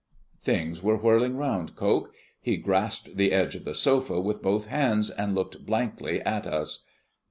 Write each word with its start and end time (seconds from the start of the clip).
Things 0.39 0.81
were 0.81 0.97
whirling 0.97 1.37
round 1.37 1.75
Coke. 1.75 2.11
He 2.41 2.57
grasped 2.57 3.17
the 3.17 3.31
edge 3.31 3.53
of 3.55 3.65
the 3.65 3.75
sofa 3.75 4.19
with 4.19 4.41
both 4.41 4.65
hands, 4.65 5.11
and 5.11 5.35
looked 5.35 5.63
blankly 5.63 6.21
at 6.21 6.47
us. 6.47 6.87